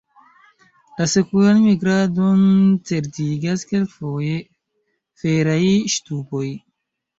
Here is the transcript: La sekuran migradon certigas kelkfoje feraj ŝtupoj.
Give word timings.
La 1.01 1.05
sekuran 1.11 1.59
migradon 1.65 2.41
certigas 2.93 3.67
kelkfoje 3.73 4.41
feraj 5.25 5.61
ŝtupoj. 5.99 6.45